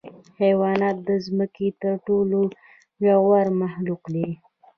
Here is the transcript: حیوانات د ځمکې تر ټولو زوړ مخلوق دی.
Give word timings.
حیوانات 0.41 0.97
د 1.07 1.09
ځمکې 1.25 1.67
تر 1.81 1.93
ټولو 2.07 2.39
زوړ 3.03 3.45
مخلوق 3.61 4.03
دی. 4.13 4.29